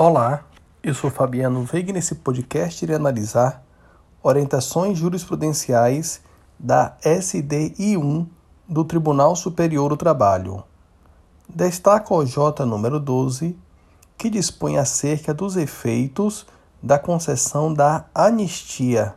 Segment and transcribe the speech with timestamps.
[0.00, 0.44] Olá,
[0.80, 3.64] eu sou Fabiano Veiga e nesse podcast irei analisar
[4.22, 6.20] orientações jurisprudenciais
[6.56, 8.28] da SDI1
[8.68, 10.62] do Tribunal Superior do Trabalho.
[11.48, 13.58] Destaca o J número 12,
[14.16, 16.46] que dispõe acerca dos efeitos
[16.80, 19.16] da concessão da anistia,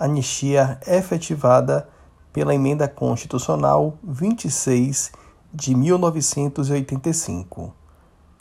[0.00, 1.88] anistia efetivada
[2.32, 5.12] pela Emenda Constitucional 26
[5.54, 7.81] de 1985.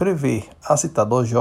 [0.01, 1.35] Prevê a citada OJ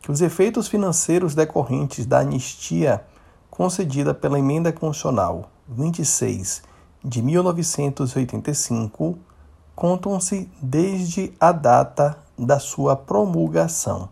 [0.00, 3.04] que os efeitos financeiros decorrentes da anistia
[3.50, 6.62] concedida pela Emenda Constitucional 26
[7.02, 9.18] de 1985
[9.74, 14.08] contam-se desde a data da sua promulgação.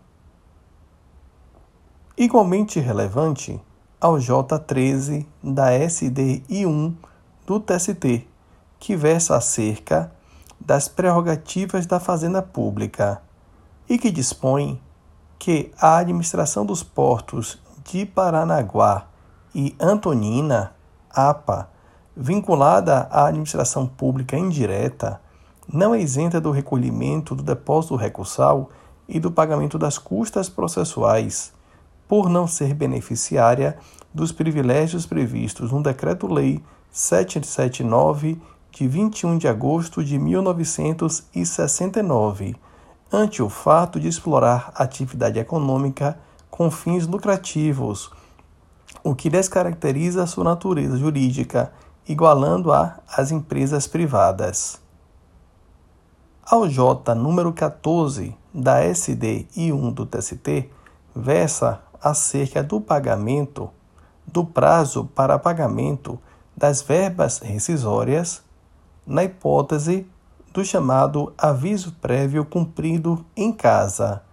[2.17, 3.61] Igualmente relevante
[4.01, 6.95] ao J13 da SDI1
[7.47, 8.27] do TST,
[8.77, 10.11] que versa acerca
[10.59, 13.21] das prerrogativas da Fazenda Pública
[13.89, 14.79] e que dispõe
[15.39, 19.07] que a administração dos portos de Paranaguá
[19.55, 20.73] e Antonina,
[21.09, 21.69] APA,
[22.15, 25.19] vinculada à administração pública indireta,
[25.71, 28.69] não é isenta do recolhimento do depósito recursal
[29.07, 31.51] e do pagamento das custas processuais,
[32.07, 33.77] por não ser beneficiária
[34.13, 38.39] dos privilégios previstos no Decreto-Lei 779
[38.71, 42.55] de 21 de agosto de 1969,
[43.11, 46.17] ante o fato de explorar atividade econômica
[46.49, 48.11] com fins lucrativos,
[49.03, 51.71] o que descaracteriza sua natureza jurídica,
[52.07, 54.79] igualando-a às empresas privadas.
[56.43, 60.69] Ao J número 14 da SDI1 do TST,
[61.15, 63.69] versa acerca do pagamento,
[64.25, 66.19] do prazo para pagamento
[66.55, 68.41] das verbas rescisórias,
[69.05, 70.07] na hipótese
[70.53, 74.23] do chamado aviso prévio cumprido em casa,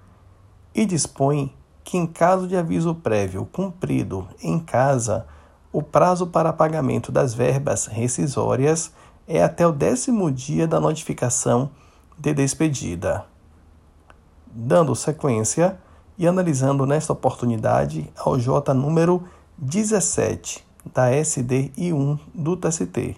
[0.74, 1.52] e dispõe
[1.84, 5.26] que, em caso de aviso prévio cumprido em casa,
[5.72, 8.92] o prazo para pagamento das verbas rescisórias
[9.28, 11.70] é até o décimo dia da notificação
[12.18, 13.24] de despedida.
[14.46, 15.78] Dando sequência
[16.18, 19.22] e analisando nesta oportunidade ao J número
[19.58, 20.64] 17
[20.94, 23.16] da SDI1 do TST,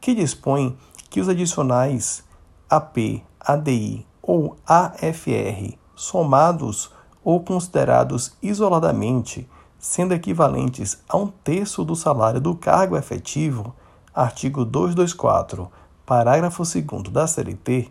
[0.00, 0.76] que dispõe
[1.08, 2.24] que os adicionais
[2.72, 6.90] AP, ADI ou AFR somados
[7.22, 9.46] ou considerados isoladamente,
[9.78, 13.74] sendo equivalentes a um terço do salário do cargo efetivo,
[14.14, 15.70] artigo 224,
[16.06, 17.90] parágrafo 2 da CLT,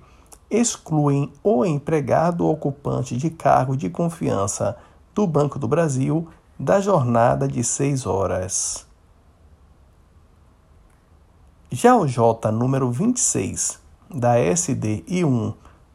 [0.49, 4.75] excluem o empregado ocupante de cargo de confiança
[5.13, 6.27] do Banco do Brasil
[6.59, 8.83] da jornada de seis horas.
[11.69, 13.80] Já o J número 26
[14.13, 15.53] da SDI1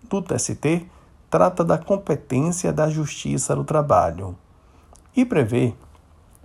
[0.09, 0.87] do TST
[1.29, 4.37] trata da competência da Justiça do Trabalho
[5.17, 5.75] e prevê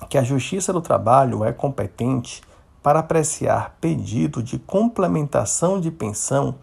[0.09, 2.41] que a Justiça do Trabalho é competente
[2.81, 6.55] para apreciar pedido de complementação de pensão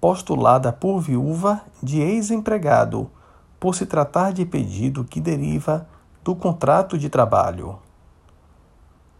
[0.00, 3.10] postulada por viúva de ex-empregado,
[3.58, 5.86] por se tratar de pedido que deriva
[6.22, 7.78] do contrato de trabalho.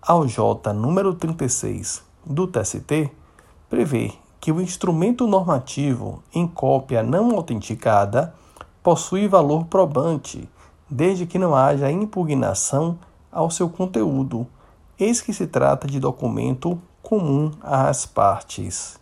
[0.00, 3.11] Ao J número 36 do TST,
[3.69, 4.12] prevê
[4.44, 8.34] que o instrumento normativo em cópia não autenticada
[8.82, 10.47] possui valor probante,
[10.87, 12.99] desde que não haja impugnação
[13.32, 14.47] ao seu conteúdo,
[15.00, 19.00] eis que se trata de documento comum às partes.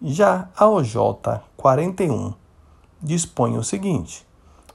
[0.00, 0.96] Já a OJ
[1.54, 2.32] 41
[3.02, 4.26] dispõe o seguinte: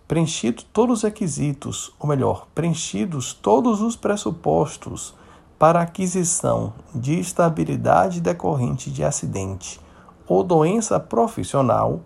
[0.07, 5.15] preenchido todos os requisitos, ou melhor, preenchidos todos os pressupostos
[5.61, 9.79] para aquisição de estabilidade decorrente de acidente
[10.27, 12.01] ou doença profissional,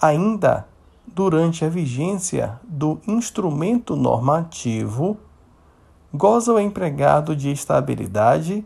[0.00, 0.66] ainda
[1.06, 5.18] durante a vigência do instrumento normativo,
[6.14, 8.64] goza o empregado de estabilidade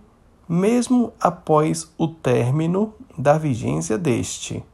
[0.49, 4.65] mesmo após o término da vigência deste.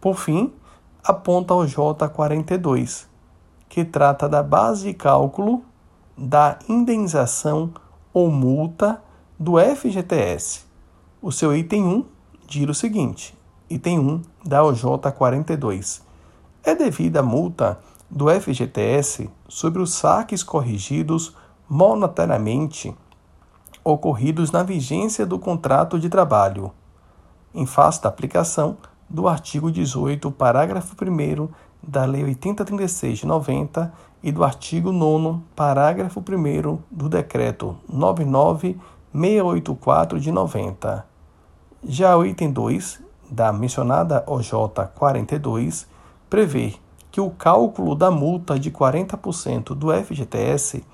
[0.00, 0.52] Por fim,
[1.02, 3.06] aponta o J42,
[3.68, 5.64] que trata da base de cálculo
[6.16, 7.72] da indenização
[8.18, 9.00] ou multa
[9.38, 10.66] do FGTS.
[11.22, 12.04] O seu item 1
[12.48, 13.32] diz o seguinte:
[13.70, 14.82] item 1 da OJ
[15.16, 16.02] 42.
[16.64, 17.78] É devida a multa
[18.10, 21.32] do FGTS sobre os saques corrigidos
[21.68, 22.92] monetariamente
[23.84, 26.72] ocorridos na vigência do contrato de trabalho,
[27.54, 28.76] em face da aplicação
[29.08, 31.48] do artigo 18, parágrafo 1
[31.82, 33.90] da Lei 8036 de 90
[34.22, 41.06] e do artigo 9, parágrafo 1 do Decreto 99684 de 90.
[41.84, 44.50] Já o item 2 da mencionada OJ
[44.94, 45.86] 42
[46.28, 46.74] prevê
[47.10, 50.84] que o cálculo da multa de 40% do FGTS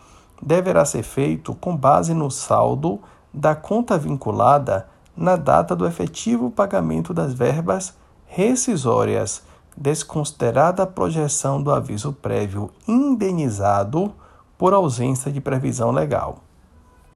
[0.41, 3.01] deverá ser feito com base no saldo
[3.33, 4.87] da conta vinculada
[5.17, 7.97] na data do efetivo pagamento das verbas
[8.27, 9.43] rescisórias
[9.77, 14.13] desconsiderada a projeção do aviso prévio indenizado
[14.57, 16.39] por ausência de previsão legal.